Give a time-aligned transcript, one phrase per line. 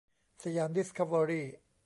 [0.43, 1.47] สยามดิสคัฟเวอรี่